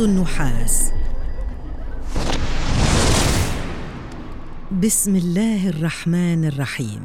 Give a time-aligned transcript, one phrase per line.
[0.00, 0.92] النحاس.
[4.82, 7.02] بسم الله الرحمن الرحيم.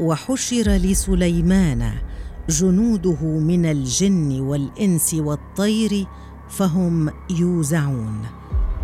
[0.00, 1.92] وحشر لسليمان
[2.48, 6.06] جنوده من الجن والإنس والطير
[6.48, 8.22] فهم يوزعون.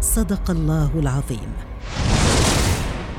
[0.00, 1.52] صدق الله العظيم.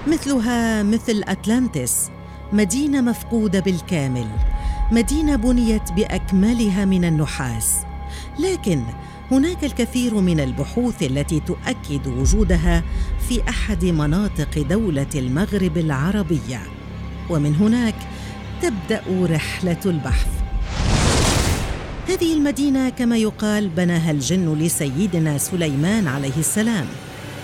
[0.08, 2.10] مثلها مثل أتلانتس
[2.54, 4.28] مدينة مفقودة بالكامل.
[4.92, 7.91] مدينة بنيت بأكملها من النحاس.
[8.40, 8.84] لكن
[9.32, 12.84] هناك الكثير من البحوث التي تؤكد وجودها
[13.30, 16.62] في أحد مناطق دولة المغرب العربية.
[17.30, 17.96] ومن هناك
[18.62, 20.28] تبدأ رحلة البحث.
[22.08, 26.86] هذه المدينة كما يقال بناها الجن لسيدنا سليمان عليه السلام.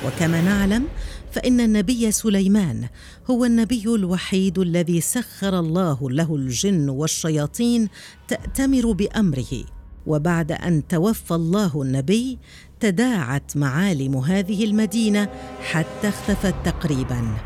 [0.05, 0.83] وكما نعلم
[1.31, 2.87] فإن النبي سليمان
[3.29, 7.87] هو النبي الوحيد الذي سخر الله له الجن والشياطين
[8.27, 9.76] تأتمر بأمره.
[10.07, 12.37] وبعد أن توفى الله النبي
[12.79, 15.29] تداعت معالم هذه المدينة
[15.61, 17.37] حتى اختفت تقريبا.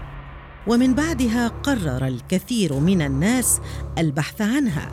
[0.68, 3.60] ومن بعدها قرر الكثير من الناس
[3.98, 4.92] البحث عنها.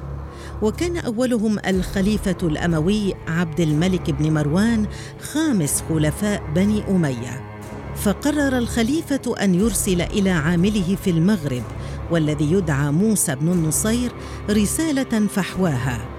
[0.62, 4.86] وكان أولهم الخليفة الأموي عبد الملك بن مروان
[5.20, 7.58] خامس خلفاء بني أمية.
[7.97, 11.62] فقرر الخليفة أن يرسل إلى عامله في المغرب
[12.10, 14.12] والذي يدعى موسى بن النصير
[14.50, 16.17] رسالة فحواها.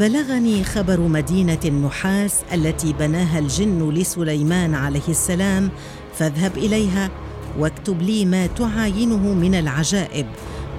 [0.00, 5.70] بلغني خبر مدينة النحاس التي بناها الجن لسليمان عليه السلام
[6.14, 7.10] فاذهب إليها
[7.58, 10.26] واكتب لي ما تعاينه من العجائب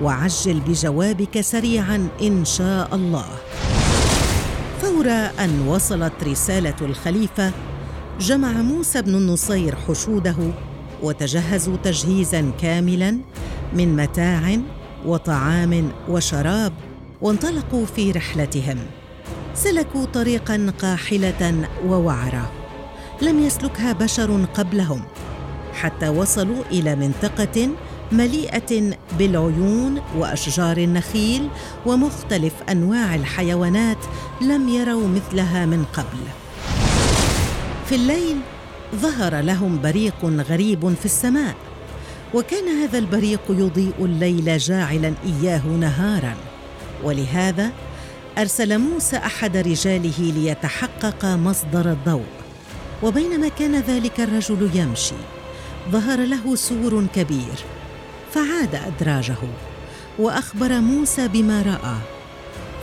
[0.01, 3.25] وعجل بجوابك سريعا إن شاء الله.
[4.81, 7.51] فور أن وصلت رسالة الخليفة
[8.19, 10.35] جمع موسى بن النصير حشوده
[11.03, 13.17] وتجهزوا تجهيزا كاملا
[13.73, 14.57] من متاع
[15.05, 16.73] وطعام وشراب
[17.21, 18.77] وانطلقوا في رحلتهم.
[19.57, 22.51] سلكوا طريقا قاحلة ووعرة.
[23.21, 25.01] لم يسلكها بشر قبلهم
[25.73, 27.69] حتى وصلوا إلى منطقة
[28.11, 31.49] مليئة بالعيون وأشجار النخيل
[31.85, 33.97] ومختلف أنواع الحيوانات
[34.41, 36.19] لم يروا مثلها من قبل.
[37.89, 38.37] في الليل
[38.95, 41.55] ظهر لهم بريق غريب في السماء
[42.33, 46.35] وكان هذا البريق يضيء الليل جاعلا إياه نهارا.
[47.03, 47.71] ولهذا
[48.37, 52.25] أرسل موسى أحد رجاله ليتحقق مصدر الضوء.
[53.03, 55.15] وبينما كان ذلك الرجل يمشي
[55.89, 57.55] ظهر له سور كبير
[58.31, 59.37] فعاد أدراجه
[60.19, 61.97] وأخبر موسى بما رأى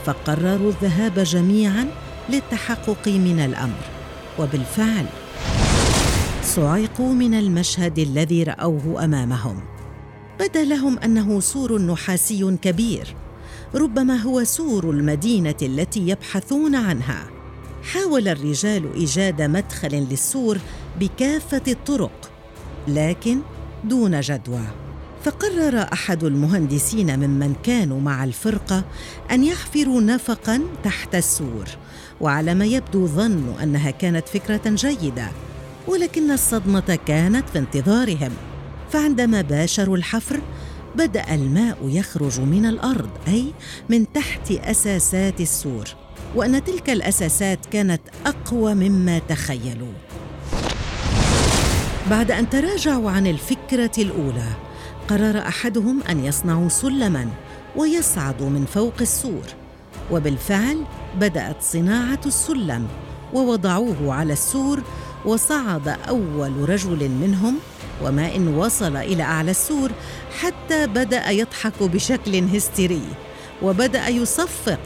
[0.05, 1.87] فقرروا الذهاب جميعا
[2.29, 3.83] للتحقق من الأمر.
[4.39, 5.05] وبالفعل
[6.43, 9.59] صعقوا من المشهد الذي رأوه أمامهم.
[10.39, 13.15] بدا لهم أنه سور نحاسي كبير
[13.75, 17.27] ربما هو سور المدينة التي يبحثون عنها.
[17.83, 20.57] حاول الرجال إيجاد مدخل للسور
[20.99, 22.31] بكافة الطرق
[22.87, 23.39] لكن
[23.83, 24.61] دون جدوى.
[25.23, 28.83] فقرر أحد المهندسين ممن كانوا مع الفرقة
[29.31, 31.65] أن يحفروا نفقا تحت السور
[32.21, 35.27] وعلى ما يبدو ظنوا أنها كانت فكرة جيدة
[35.87, 38.31] ولكن الصدمة كانت في انتظارهم.
[38.91, 40.41] فعندما باشروا الحفر
[40.97, 43.53] بدأ الماء يخرج من الأرض أي
[43.89, 45.85] من تحت أساسات السور.
[46.35, 49.93] وأن تلك الأساسات كانت أقوى مما تخيلوا.
[52.09, 54.49] بعد أن تراجعوا عن الفكرة الأولى
[55.07, 57.29] قرر أحدهم أن يصنعوا سلما
[57.75, 59.45] ويصعدوا من فوق السور.
[60.11, 60.83] وبالفعل
[61.19, 62.87] بدأت صناعة السلم
[63.33, 64.81] ووضعوه على السور
[65.25, 67.55] وصعد أول رجل منهم
[68.03, 69.91] وما إن وصل إلى أعلى السور
[70.39, 73.07] حتى بدأ يضحك بشكل هستيري
[73.61, 74.79] وبدأ يصفق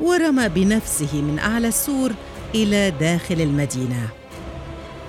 [0.00, 2.12] ورمى بنفسه من أعلى السور
[2.54, 4.08] إلى داخل المدينة.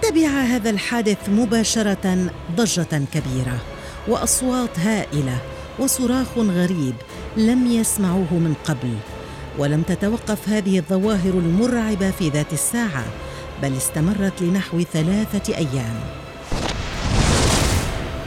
[0.02, 3.60] تبع هذا الحادث مباشرة ضجة كبيرة
[4.08, 5.38] وأصوات هائلة
[5.80, 6.96] وصراخ غريب
[7.38, 8.94] لم يسمعوه من قبل
[9.58, 13.06] ولم تتوقف هذه الظواهر المرعبة في ذات الساعة
[13.64, 16.17] بل استمرت لنحو ثلاثة أيام.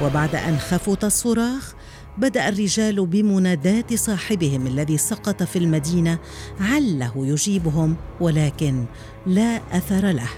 [0.02, 1.74] وبعد أن خفت الصراخ
[2.18, 6.18] بدأ الرجال بمناداة صاحبهم الذي سقط في المدينة
[6.60, 8.84] عله يجيبهم ولكن
[9.26, 10.28] لا أثر له.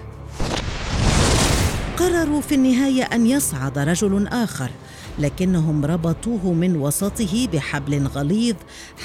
[1.96, 4.70] قرروا في النهاية أن يصعد رجل آخر
[5.18, 8.56] لكنهم ربطوه من وسطه بحبل غليظ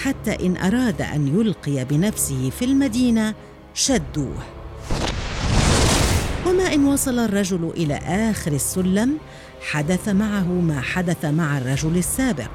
[0.01, 3.33] حتى إن أراد أن يلقي بنفسه في المدينة
[3.73, 4.43] شدوه.
[6.47, 9.17] وما إن وصل الرجل إلى آخر السلم
[9.61, 12.51] حدث معه ما حدث مع الرجل السابق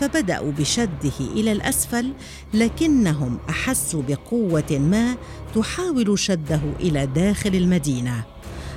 [0.00, 2.12] فبدأوا بشده إلى الأسفل
[2.54, 5.16] لكنهم أحسوا بقوة ما
[5.54, 8.24] تحاول شده إلى داخل المدينة.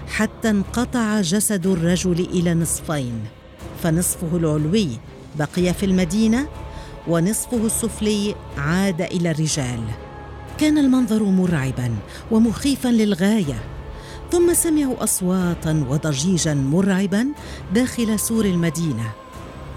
[0.07, 3.23] حتى انقطع جسد الرجل إلى نصفين
[3.83, 4.89] فنصفه العلوي
[5.35, 6.47] بقي في المدينة
[7.07, 9.79] ونصفه السفلي عاد إلى الرجال.
[10.57, 11.95] كان المنظر مرعبا
[12.31, 13.76] ومخيفا للغاية.
[14.31, 17.27] ثم سمعوا أصواتا وضجيجا مرعبا
[17.73, 19.11] داخل سور المدينة.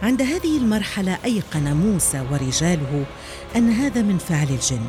[0.03, 3.05] عند هذه المرحلة أيقن موسى ورجاله
[3.57, 4.87] أن هذا من فعل الجن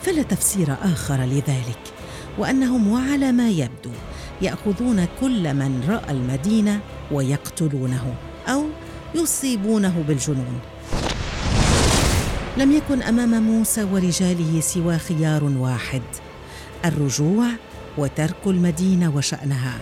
[0.00, 1.78] فلا تفسير آخر لذلك
[2.38, 3.90] وأنهم وعلى ما يبدو
[4.42, 6.80] يأخذون كل من رأى المدينة
[7.12, 8.14] ويقتلونه
[8.48, 8.64] أو
[9.14, 10.60] يصيبونه بالجنون.
[12.56, 16.02] لم يكن أمام موسى ورجاله سوى خيار واحد
[16.84, 17.46] الرجوع
[17.98, 19.78] وترك المدينة وشأنها.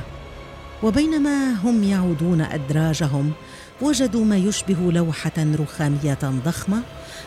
[0.83, 3.33] وبينما هم يعودون أدراجهم
[3.83, 6.83] وجدوا ما يشبه لوحة رخامية ضخمة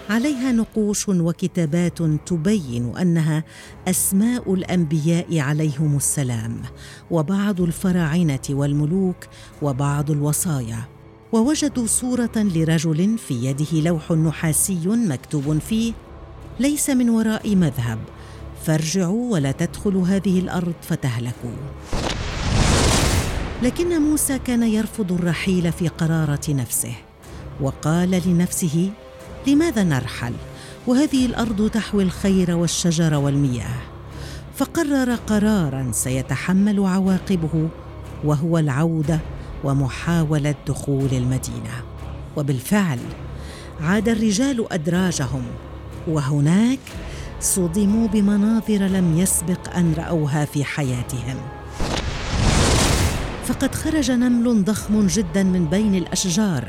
[0.10, 3.44] عليها نقوش وكتابات تبين أنها
[3.88, 6.62] أسماء الأنبياء عليهم السلام
[7.12, 9.18] وبعض الفراعنة والملوك
[9.62, 10.80] وبعض الوصايا.
[11.32, 15.94] ووجدوا صورة لرجل في يده لوح نحاسي مكتوب فيه
[16.60, 18.00] ليس من وراء مذهب.
[18.66, 21.52] فارجعوا ولا تدخلوا هذه الأرض فتهلكوا.
[23.64, 26.94] لكن موسى كان يرفض الرحيل في قرارة نفسه
[27.62, 28.92] وقال لنفسه
[29.48, 30.34] لماذا نرحل؟
[30.88, 33.82] وهذه الأرض تحوي الخير والشجر والمياه.
[34.56, 37.68] فقرر قرارا سيتحمل عواقبه
[38.24, 39.20] وهو العودة
[39.64, 41.84] ومحاولة دخول المدينة.
[42.38, 43.00] وبالفعل
[43.82, 45.44] عاد الرجال أدراجهم
[46.08, 46.80] وهناك
[47.40, 51.38] صدموا بمناظر لم يسبق أن رأوها في حياتهم.
[53.46, 56.68] فقد خرج نمل ضخم جدا من بين الأشجار.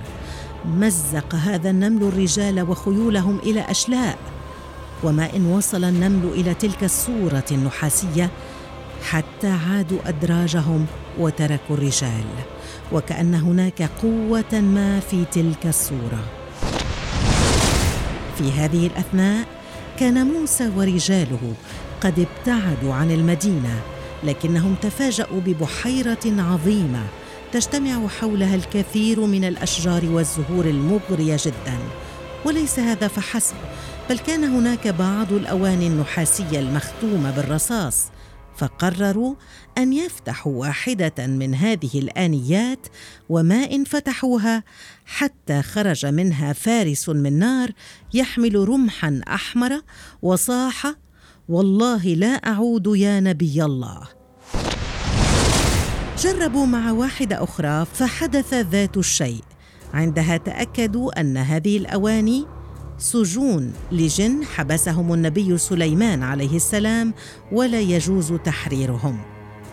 [0.64, 4.18] مزق هذا النمل الرجال وخيولهم إلى أشلاء.
[5.04, 8.30] وما إن وصل النمل إلى تلك الصورة النحاسية
[9.02, 10.86] حتى عادوا أدراجهم
[11.18, 12.24] وتركوا الرجال.
[12.92, 16.22] وكأن هناك قوة ما في تلك الصورة.
[18.38, 19.55] في هذه الأثناء
[19.98, 21.54] كان موسى ورجاله
[22.00, 23.80] قد ابتعدوا عن المدينة
[24.24, 27.02] لكنهم تفاجأوا ببحيرة عظيمة
[27.52, 31.78] تجتمع حولها الكثير من الأشجار والزهور المغرية جدا.
[32.44, 33.56] وليس هذا فحسب
[34.10, 38.04] بل كان هناك بعض الاواني النحاسية المختومة بالرصاص
[38.56, 39.34] فقرروا
[39.78, 42.86] أن يفتحوا واحدة من هذه الآنيات
[43.28, 44.64] وما ان فتحوها
[45.06, 47.70] حتى خرج منها فارس من نار
[48.14, 49.80] يحمل رمحا أحمر
[50.22, 50.94] وصاح
[51.48, 54.08] والله لا أعود يا نبي الله.
[56.18, 59.44] جربوا مع واحدة أخرى فحدث ذات الشيء.
[59.94, 62.46] عندها تأكدوا أن هذه الأواني
[62.98, 67.14] سجون لجن حبسهم النبي سليمان عليه السلام
[67.52, 69.18] ولا يجوز تحريرهم.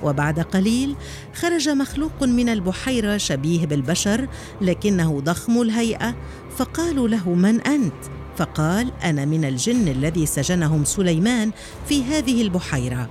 [0.03, 0.95] وبعد قليل
[1.33, 4.27] خرج مخلوق من البحيرة شبيه بالبشر
[4.61, 6.15] لكنه ضخم الهيئة.
[6.57, 7.93] فقالوا له من أنت؟
[8.37, 11.51] فقال أنا من الجن الذي سجنهم سليمان
[11.87, 13.09] في هذه البحيرة.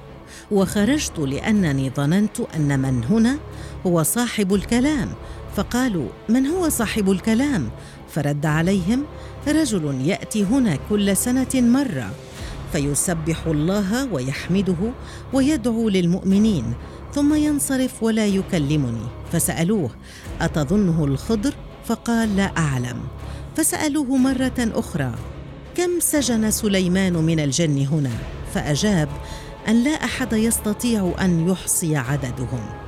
[0.50, 3.38] وخرجت لأنني ظننت أن من هنا
[3.86, 5.08] هو صاحب الكلام.
[5.56, 7.70] فقالوا من هو صاحب الكلام؟
[8.12, 9.04] فرد عليهم
[9.48, 12.10] رجل يأتي هنا كل سنة مرة
[12.72, 14.92] فيسبح الله ويحمده
[15.32, 16.64] ويدعو للمؤمنين
[17.14, 19.06] ثم ينصرف ولا يكلمني.
[19.32, 19.90] فسألوه
[20.40, 21.54] أتظنه الخضر؟
[21.84, 23.00] فقال لا أعلم.
[23.56, 25.14] فسألوه مرة أخرى
[25.74, 28.16] كم سجن سليمان من الجن هنا؟
[28.54, 29.08] فأجاب
[29.68, 32.81] أن لا أحد يستطيع أن يحصي عددهم.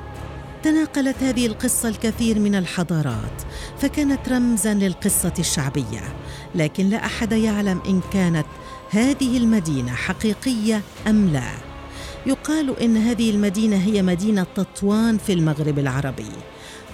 [0.65, 3.43] تناقلت هذه القصة الكثير من الحضارات
[3.79, 6.01] فكانت رمزا للقصة الشعبية
[6.55, 8.47] لكن لا أحد يعلم إن كانت
[8.91, 11.51] هذه المدينة حقيقية أم لا.
[12.27, 16.33] يقال إن هذه المدينة هي مدينة تطوان في المغرب العربي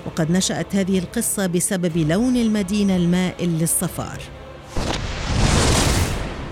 [0.07, 4.21] وقد نشأت هذه القصة بسبب لون المدينة المائل للصفار.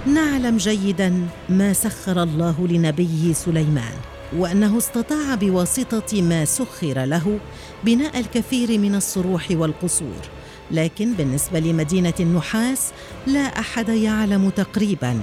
[0.06, 4.17] نعلم جيدا ما سخر الله لنبيه سليمان.
[4.36, 7.38] وأنه استطاع بواسطة ما سخر له
[7.84, 10.22] بناء الكثير من الصروح والقصور
[10.70, 12.90] لكن بالنسبة لمدينة النحاس
[13.26, 15.20] لا أحد يعلم تقريبا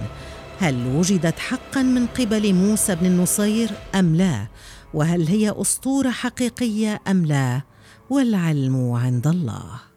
[0.59, 4.47] هل وجدت حقا من قبل موسى بن النصير أم لا
[4.93, 7.61] وهل هي أسطورة حقيقية أم لا
[8.09, 9.94] والعلم عند الله.